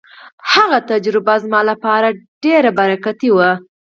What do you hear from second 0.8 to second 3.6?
تجربه زما لپاره ډېره برکتي وه.